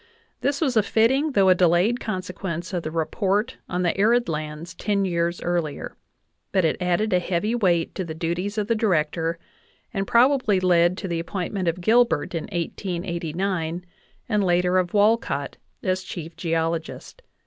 [0.39, 4.73] This was a fitting though a delayed consequence of the report on the arid lands
[4.73, 5.95] ten years earlier;
[6.51, 9.37] but it added a heavy weight to the duties of the Director,
[9.93, 13.85] and probably led to the appoint ment of Gilbert in 1889,
[14.27, 17.21] and later of Walcott, as chief geolo gist.